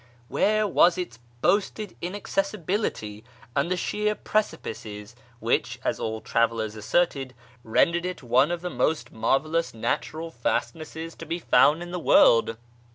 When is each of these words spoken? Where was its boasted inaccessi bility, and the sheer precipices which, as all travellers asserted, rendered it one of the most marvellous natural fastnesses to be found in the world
Where 0.29 0.65
was 0.67 0.97
its 0.97 1.19
boasted 1.41 1.95
inaccessi 2.01 2.65
bility, 2.65 3.21
and 3.55 3.69
the 3.69 3.77
sheer 3.77 4.15
precipices 4.15 5.15
which, 5.39 5.79
as 5.83 5.99
all 5.99 6.21
travellers 6.21 6.75
asserted, 6.75 7.35
rendered 7.63 8.07
it 8.07 8.23
one 8.23 8.49
of 8.49 8.61
the 8.61 8.71
most 8.71 9.11
marvellous 9.11 9.75
natural 9.75 10.31
fastnesses 10.31 11.13
to 11.17 11.27
be 11.27 11.37
found 11.37 11.83
in 11.83 11.91
the 11.91 11.99
world 11.99 12.57